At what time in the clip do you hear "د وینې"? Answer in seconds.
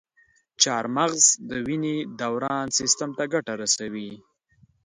1.49-1.97